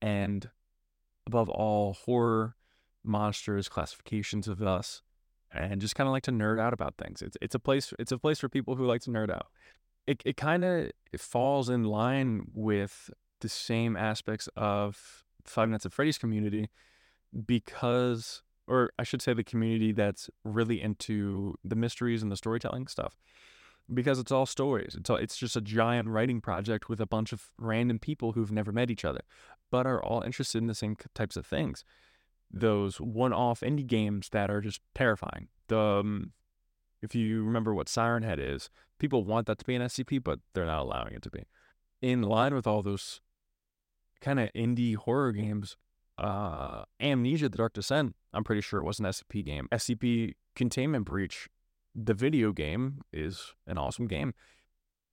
[0.00, 0.50] and
[1.26, 2.56] above all, horror,
[3.04, 5.02] monsters, classifications of us,
[5.52, 7.20] and just kind of like to nerd out about things.
[7.20, 9.48] It's it's a place it's a place for people who like to nerd out
[10.08, 15.92] it, it kind of falls in line with the same aspects of Five Nights at
[15.92, 16.70] Freddy's community
[17.44, 22.86] because, or I should say, the community that's really into the mysteries and the storytelling
[22.86, 23.18] stuff
[23.92, 24.94] because it's all stories.
[24.98, 28.52] It's all, it's just a giant writing project with a bunch of random people who've
[28.52, 29.20] never met each other,
[29.70, 31.84] but are all interested in the same types of things.
[32.50, 35.48] Those one-off indie games that are just terrifying.
[35.68, 36.32] The um,
[37.02, 40.40] if you remember what Siren Head is, people want that to be an SCP, but
[40.52, 41.44] they're not allowing it to be.
[42.00, 43.20] In line with all those
[44.20, 45.76] kind of indie horror games,
[46.16, 49.68] uh, Amnesia: The Dark Descent, I'm pretty sure it was an SCP game.
[49.72, 51.48] SCP Containment Breach,
[51.94, 54.34] the video game, is an awesome game.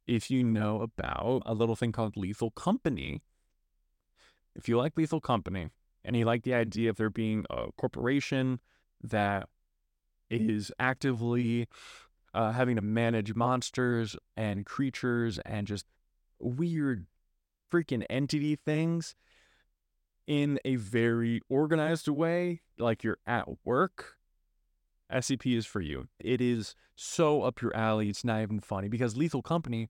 [0.08, 3.21] If you know about a little thing called Lethal Company,
[4.56, 5.69] if you like Lethal Company
[6.04, 8.60] and you like the idea of there being a corporation
[9.02, 9.50] that
[10.29, 11.67] is actively
[12.33, 15.85] uh, having to manage monsters and creatures and just
[16.39, 17.05] weird
[17.71, 19.15] freaking entity things
[20.27, 24.15] in a very organized way, like you're at work.
[25.11, 26.07] SCP is for you.
[26.19, 28.09] It is so up your alley.
[28.09, 29.88] It's not even funny because Lethal Company,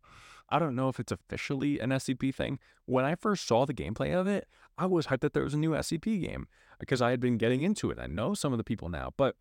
[0.50, 2.60] I don't know if it's officially an SCP thing.
[2.86, 5.60] When I first saw the gameplay of it, I was hyped that there was a
[5.60, 6.48] new SCP game
[6.80, 7.98] because I had been getting into it.
[8.00, 9.36] I know some of the people now, but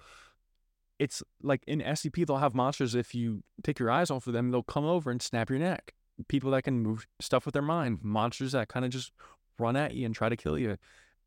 [0.99, 2.95] it's like in SCP, they'll have monsters.
[2.95, 5.95] If you take your eyes off of them, they'll come over and snap your neck.
[6.29, 9.13] People that can move stuff with their mind, monsters that kind of just
[9.59, 10.77] run at you and try to kill you,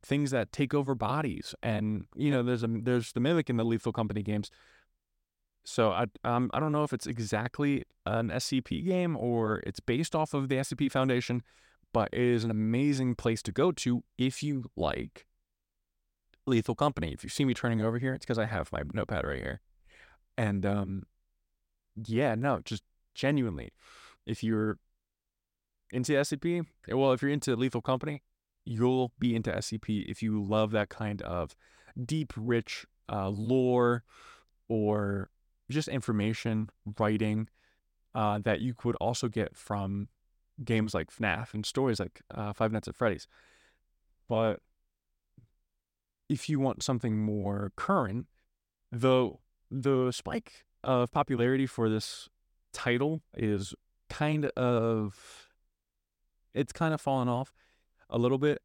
[0.01, 1.53] things that take over bodies.
[1.61, 4.49] And you know, there's a there's the mimic in the Lethal Company games.
[5.65, 10.15] So I um I don't know if it's exactly an SCP game or it's based
[10.15, 11.43] off of the SCP Foundation,
[11.93, 15.26] but it is an amazing place to go to if you like
[16.47, 17.11] Lethal Company.
[17.11, 19.61] If you see me turning over here, it's because I have my notepad right here.
[20.37, 21.03] And um,
[21.95, 22.83] yeah, no, just
[23.13, 23.71] genuinely,
[24.25, 24.77] if you're
[25.91, 28.23] into SCP, well, if you're into Lethal Company,
[28.65, 31.55] you'll be into SCP if you love that kind of
[32.05, 34.03] deep, rich uh, lore
[34.67, 35.29] or
[35.69, 36.69] just information
[36.99, 37.47] writing
[38.13, 40.07] uh, that you could also get from
[40.63, 43.27] games like FNAF and stories like uh, Five Nights at Freddy's.
[44.27, 44.59] But
[46.30, 48.28] if you want something more current,
[48.91, 49.32] the
[49.69, 52.30] the spike of popularity for this
[52.73, 53.73] title is
[54.09, 55.49] kind of
[56.53, 57.53] it's kind of fallen off
[58.09, 58.61] a little bit,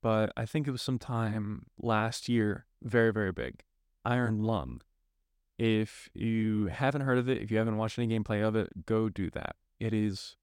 [0.00, 3.62] but I think it was sometime last year, very very big.
[4.04, 4.82] Iron Lung.
[5.56, 9.08] If you haven't heard of it, if you haven't watched any gameplay of it, go
[9.08, 9.56] do that.
[9.78, 10.36] It is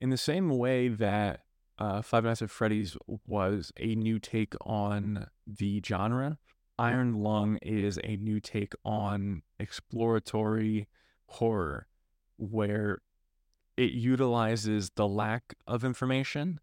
[0.00, 1.40] in the same way that
[1.80, 6.38] uh, Five Nights at Freddy's was a new take on the genre.
[6.78, 10.88] Iron Lung is a new take on exploratory
[11.26, 11.86] horror,
[12.36, 13.00] where
[13.76, 16.60] it utilizes the lack of information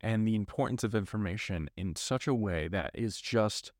[0.00, 3.72] and the importance of information in such a way that is just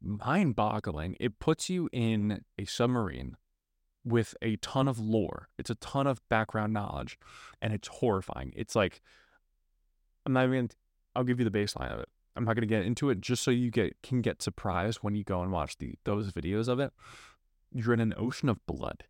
[0.00, 1.16] mind boggling.
[1.20, 3.36] It puts you in a submarine
[4.04, 5.48] with a ton of lore.
[5.58, 7.18] It's a ton of background knowledge
[7.60, 8.52] and it's horrifying.
[8.56, 9.02] It's like
[10.28, 10.70] I'm not even
[11.16, 12.08] I'll give you the baseline of it.
[12.36, 15.14] I'm not going to get into it just so you get can get surprised when
[15.14, 16.92] you go and watch the those videos of it.
[17.72, 19.04] You're in an ocean of blood.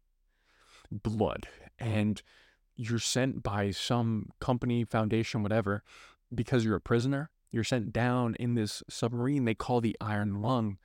[0.90, 1.48] Blood
[1.78, 2.22] and
[2.76, 5.82] you're sent by some company, foundation, whatever,
[6.32, 7.30] because you're a prisoner.
[7.50, 10.78] You're sent down in this submarine they call the Iron Lung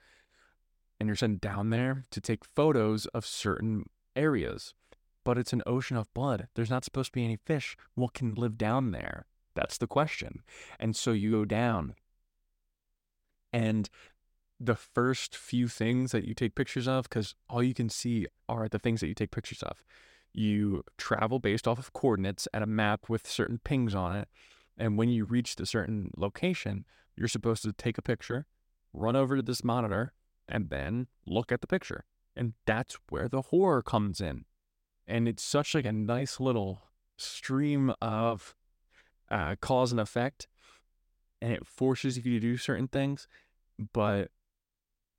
[1.00, 4.74] and you're sent down there to take photos of certain areas.
[5.24, 6.48] But it's an ocean of blood.
[6.56, 7.78] There's not supposed to be any fish.
[7.94, 9.28] What can live down there?
[9.56, 10.44] That's the question.
[10.80, 11.96] And so you go down,
[13.52, 13.90] and
[14.60, 18.68] the first few things that you take pictures of, because all you can see are
[18.68, 19.84] the things that you take pictures of.
[20.34, 24.28] You travel based off of coordinates at a map with certain pings on it.
[24.78, 26.86] And when you reach the certain location,
[27.16, 28.48] you're supposed to take a picture,
[28.94, 30.14] run over to this monitor,
[30.48, 32.06] and then look at the picture.
[32.36, 34.46] And that's where the horror comes in.
[35.06, 36.84] And it's such like a nice little
[37.18, 38.56] stream of
[39.30, 40.48] uh, cause and effect.
[41.42, 43.28] And it forces you to do certain things.
[43.92, 44.30] But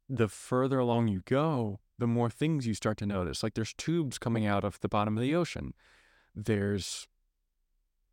[0.08, 3.42] the further along you go, the more things you start to notice.
[3.42, 5.74] Like there's tubes coming out of the bottom of the ocean.
[6.34, 7.06] There's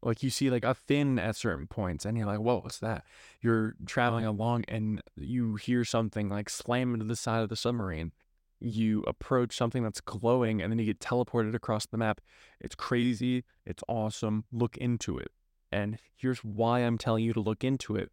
[0.03, 3.03] like you see like a fin at certain points and you're like whoa what's that
[3.39, 8.11] you're traveling along and you hear something like slam into the side of the submarine
[8.59, 12.21] you approach something that's glowing and then you get teleported across the map
[12.59, 15.31] it's crazy it's awesome look into it
[15.71, 18.11] and here's why i'm telling you to look into it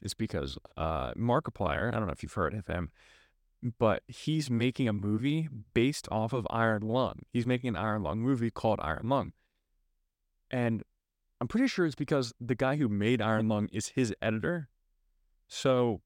[0.00, 2.90] is because uh, markiplier i don't know if you've heard of him
[3.78, 8.20] but he's making a movie based off of iron lung he's making an iron lung
[8.20, 9.32] movie called iron lung
[10.50, 10.82] and
[11.40, 14.68] I'm pretty sure it's because the guy who made Iron Lung is his editor.
[15.46, 16.00] So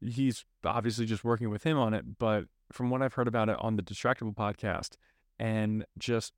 [0.00, 2.18] he's obviously just working with him on it.
[2.18, 4.96] But from what I've heard about it on the Distractible podcast
[5.38, 6.32] and just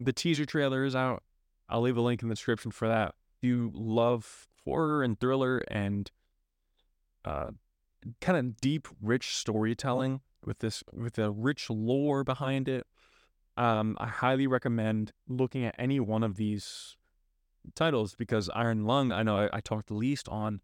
[0.00, 1.22] the teaser trailer is out,
[1.68, 3.14] I'll leave a link in the description for that.
[3.36, 6.10] If you love horror and thriller and
[7.24, 7.50] uh,
[8.20, 12.86] kind of deep, rich storytelling with this, with a rich lore behind it,
[13.56, 16.96] um, I highly recommend looking at any one of these
[17.74, 20.60] titles because Iron Lung, I know I, I talked the least on,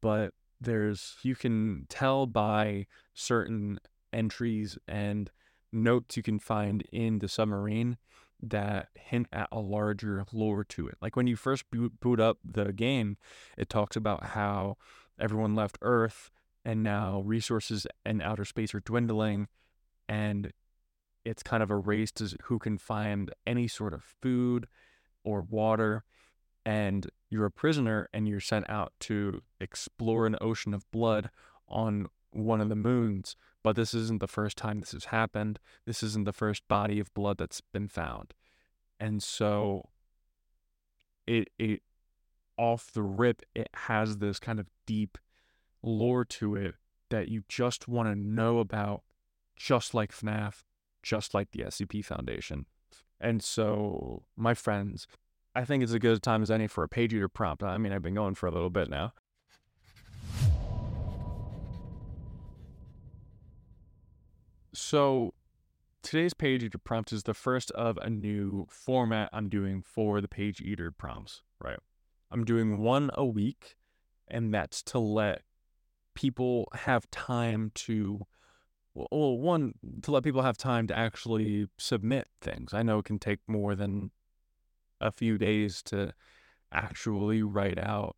[0.00, 3.78] but there's you can tell by certain
[4.12, 5.30] entries and
[5.72, 7.96] notes you can find in the submarine
[8.42, 10.96] that hint at a larger lore to it.
[11.00, 13.16] Like when you first boot, up the game,
[13.56, 14.76] it talks about how
[15.18, 16.30] everyone left Earth
[16.64, 19.48] and now resources in outer space are dwindling
[20.08, 20.52] and
[21.24, 24.66] it's kind of a race to who can find any sort of food
[25.24, 26.04] or water
[26.64, 31.30] and you're a prisoner and you're sent out to explore an ocean of blood
[31.68, 32.08] on
[32.44, 33.36] one of the moons.
[33.62, 35.58] But this isn't the first time this has happened.
[35.86, 38.34] This isn't the first body of blood that's been found.
[39.00, 39.88] And so
[41.26, 41.82] it it
[42.56, 45.16] off the rip, it has this kind of deep
[45.82, 46.74] lore to it
[47.10, 49.02] that you just want to know about,
[49.56, 50.64] just like FNAF,
[51.02, 52.66] just like the SCP Foundation.
[53.20, 55.06] And so, my friends,
[55.54, 57.62] I think it's as good a time as any for a page eater prompt.
[57.62, 59.12] I mean, I've been going for a little bit now.
[64.72, 65.34] So
[66.02, 70.28] today's page eater prompt is the first of a new format I'm doing for the
[70.28, 71.78] page eater prompts, right?
[72.30, 73.76] I'm doing one a week,
[74.28, 75.42] and that's to let
[76.14, 78.26] people have time to
[78.94, 82.74] well, one to let people have time to actually submit things.
[82.74, 84.10] I know it can take more than
[85.00, 86.12] a few days to
[86.72, 88.16] actually write out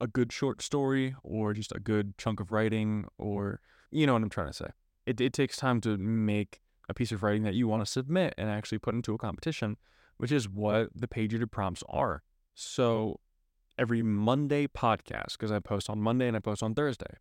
[0.00, 4.22] a good short story or just a good chunk of writing or you know what
[4.22, 4.70] I'm trying to say.
[5.06, 8.34] It it takes time to make a piece of writing that you want to submit
[8.36, 9.76] and actually put into a competition
[10.22, 12.22] which is what the page eater prompts are.
[12.54, 13.18] So
[13.76, 17.16] every Monday podcast, because I post on Monday and I post on Thursday,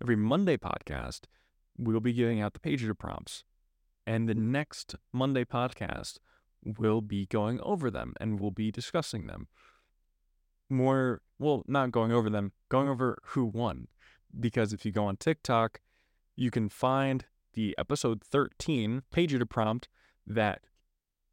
[0.00, 1.24] every Monday podcast,
[1.76, 3.44] we'll be giving out the page eater prompts.
[4.06, 6.20] And the next Monday podcast,
[6.64, 9.48] we'll be going over them and we'll be discussing them.
[10.70, 13.88] More, well, not going over them, going over who won.
[14.40, 15.80] Because if you go on TikTok,
[16.38, 17.24] you can find
[17.54, 19.88] the episode 13 page eater prompt
[20.24, 20.60] that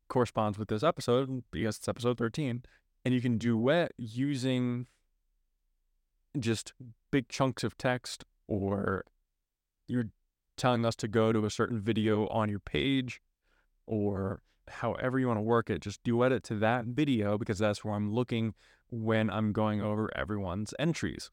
[0.10, 2.64] corresponds with this episode because it's episode 13
[3.06, 4.88] and you can duet using
[6.40, 6.74] just
[7.12, 9.06] big chunks of text or
[9.88, 10.10] you're
[10.58, 13.22] telling us to go to a certain video on your page
[13.86, 17.86] or however you want to work it just duet it to that video because that's
[17.86, 18.56] where i'm looking
[18.90, 21.30] when i'm going over everyone's entries.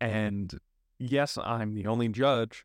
[0.00, 0.58] And
[0.98, 2.64] yes i'm the only judge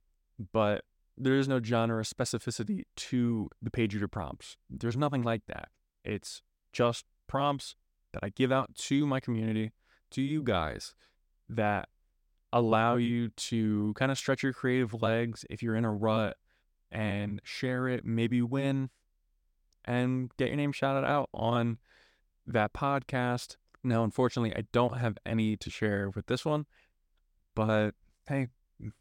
[0.51, 0.83] but
[1.17, 4.57] there is no genre specificity to the page eater prompts.
[4.69, 5.69] There's nothing like that.
[6.03, 7.75] It's just prompts
[8.13, 9.71] that I give out to my community,
[10.11, 10.93] to you guys,
[11.49, 11.89] that
[12.51, 16.37] allow you to kind of stretch your creative legs if you're in a rut
[16.91, 18.89] and share it, maybe win,
[19.85, 21.79] and get your name shouted out on
[22.45, 23.57] that podcast.
[23.83, 26.65] Now, unfortunately, I don't have any to share with this one,
[27.55, 27.95] but
[28.27, 28.47] hey,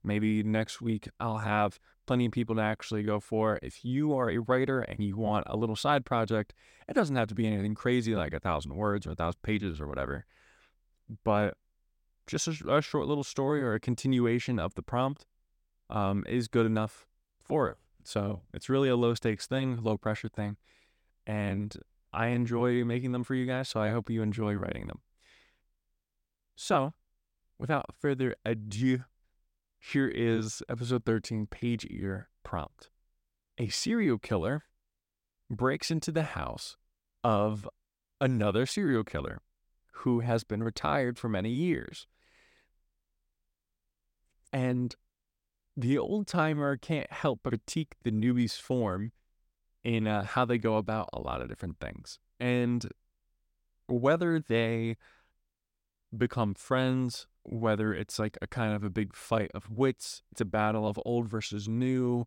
[0.03, 3.59] maybe next week I'll have plenty of people to actually go for.
[3.63, 6.55] If you are a writer and you want a little side project,
[6.89, 9.81] it doesn't have to be anything crazy like a thousand words or a thousand pages
[9.81, 10.27] or whatever,
[11.25, 11.57] but
[12.27, 15.27] just a, a short little story or a continuation of the prompt
[15.91, 17.07] um, is good enough
[17.43, 17.77] for it.
[18.05, 20.57] So it's really a low stakes thing, low pressure thing.
[21.27, 21.77] And
[22.13, 23.69] I enjoy making them for you guys.
[23.69, 25.01] So I hope you enjoy writing them.
[26.57, 26.95] So
[27.59, 29.05] without further ado,
[29.85, 32.89] here is episode 13, page ear prompt.
[33.59, 34.63] A serial killer
[35.51, 36.77] breaks into the house
[37.25, 37.69] of
[38.21, 39.43] another serial killer
[39.95, 42.07] who has been retired for many years.
[44.53, 44.95] And
[45.77, 49.11] the old timer can't help but critique the newbie's form
[49.83, 52.21] in uh, how they go about a lot of different things.
[52.39, 52.89] And
[53.89, 54.97] whether they
[56.17, 60.47] become friends whether it's like a kind of a big fight of wits, it's a
[60.47, 62.27] battle of old versus new,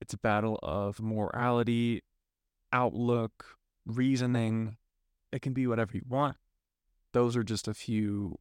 [0.00, 2.02] it's a battle of morality,
[2.72, 3.56] outlook,
[3.86, 4.76] reasoning.
[5.32, 6.36] It can be whatever you want.
[7.12, 8.38] Those are just a few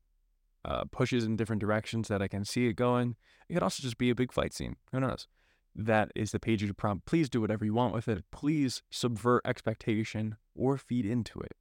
[0.63, 3.15] uh, pushes in different directions that I can see it going.
[3.47, 4.75] It could also just be a big fight scene.
[4.91, 5.27] Who knows?
[5.75, 7.05] That is the page eater prompt.
[7.05, 8.23] Please do whatever you want with it.
[8.31, 11.53] Please subvert expectation or feed into it.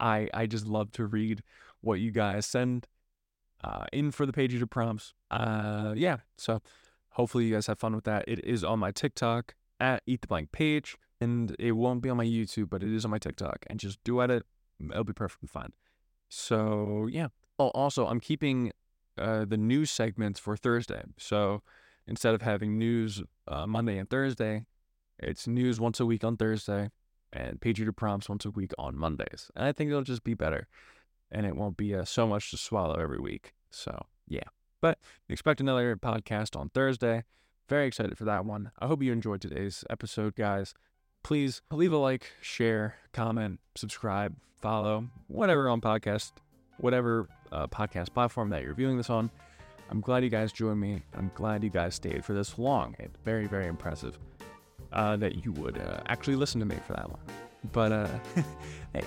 [0.00, 1.42] I I just love to read
[1.80, 2.86] what you guys send
[3.62, 5.14] uh, in for the page eater prompts.
[5.30, 6.60] Uh, yeah, so
[7.10, 8.24] hopefully you guys have fun with that.
[8.26, 12.16] It is on my TikTok at Eat the Blank page, and it won't be on
[12.16, 13.64] my YouTube, but it is on my TikTok.
[13.68, 14.44] And just do edit,
[14.90, 15.72] it'll be perfectly fine.
[16.28, 17.28] So yeah.
[17.58, 18.72] Oh, also, I'm keeping
[19.16, 21.02] uh, the news segments for Thursday.
[21.18, 21.62] So
[22.06, 24.66] instead of having news uh, Monday and Thursday,
[25.20, 26.90] it's news once a week on Thursday
[27.34, 29.50] and page eater prompts once a week on Mondays.
[29.54, 30.68] And I think it'll just be better
[31.30, 33.54] and it won't be uh, so much to swallow every week.
[33.70, 34.44] So, yeah.
[34.80, 37.24] But expect another podcast on Thursday.
[37.68, 38.70] Very excited for that one.
[38.78, 40.74] I hope you enjoyed today's episode, guys.
[41.22, 46.32] Please leave a like, share, comment, subscribe, follow, whatever on podcast,
[46.78, 49.30] whatever uh, podcast platform that you're viewing this on.
[49.90, 51.02] I'm glad you guys joined me.
[51.14, 52.94] I'm glad you guys stayed for this long.
[52.98, 54.18] It's very, very impressive
[54.92, 57.20] uh, that you would uh, actually listen to me for that long.
[57.72, 58.08] But uh,
[58.92, 59.04] hey,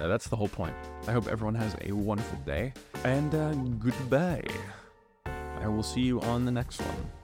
[0.00, 0.74] uh, that's the whole point.
[1.06, 2.72] I hope everyone has a wonderful day,
[3.04, 4.44] and uh, goodbye.
[5.26, 7.21] I will see you on the next one.